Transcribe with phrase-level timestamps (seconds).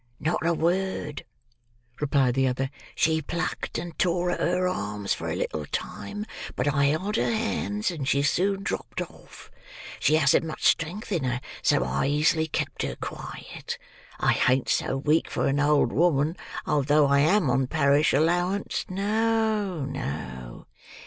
[0.19, 1.25] "Not a word,"
[1.99, 2.71] replied the other.
[2.95, 7.31] "She plucked and tore at her arms for a little time; but I held her
[7.31, 9.51] hands, and she soon dropped off.
[9.99, 13.77] She hasn't much strength in her, so I easily kept her quiet.
[14.19, 19.85] I ain't so weak for an old woman, although I am on parish allowance; no,
[19.85, 20.65] no!"